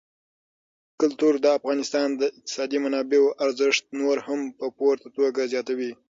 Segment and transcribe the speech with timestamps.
[0.99, 5.91] کلتور د افغانستان د اقتصادي منابعو ارزښت نور هم په پوره توګه زیاتوي.